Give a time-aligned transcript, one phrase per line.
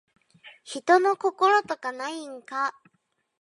[0.63, 2.73] 人の心とかないんか